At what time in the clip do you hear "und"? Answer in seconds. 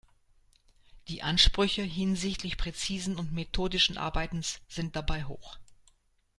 3.17-3.33